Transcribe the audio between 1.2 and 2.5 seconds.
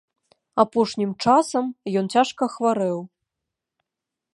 часам ён цяжка